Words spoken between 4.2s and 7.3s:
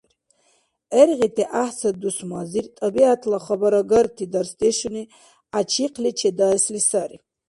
дарсдешуни гӀячихъли чедаэсли сари.